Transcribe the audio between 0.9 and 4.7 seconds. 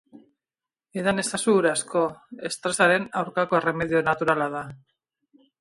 Edan ezazu ur asko, estresaren aurkako erremedio naturala da.